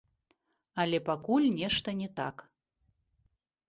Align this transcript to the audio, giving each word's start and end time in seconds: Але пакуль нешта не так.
Але 0.85 0.97
пакуль 1.11 1.47
нешта 1.61 1.89
не 2.03 2.09
так. 2.19 2.35